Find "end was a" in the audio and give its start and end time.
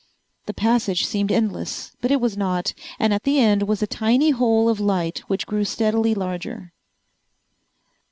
3.39-3.85